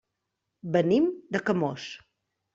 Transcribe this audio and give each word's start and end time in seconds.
Venim 0.77 1.05
de 1.37 1.43
Camós. 1.51 1.87